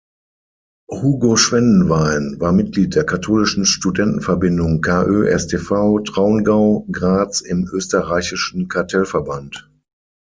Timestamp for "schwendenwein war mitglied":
1.35-2.95